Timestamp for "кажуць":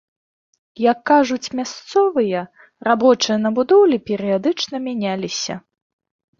1.11-1.53